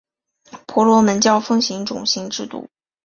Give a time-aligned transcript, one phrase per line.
[0.65, 2.67] 婆罗门教奉行种姓制度。